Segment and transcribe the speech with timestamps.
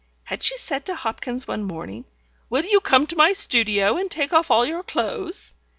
[0.23, 2.05] Had she just said to Hopkins one morning:
[2.49, 5.53] "Will you come to my studio and take off all your clothes?"